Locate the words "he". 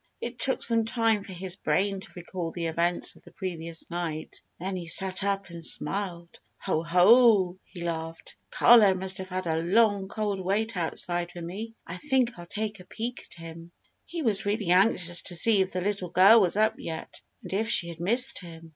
4.75-4.87, 7.61-7.81, 14.07-14.23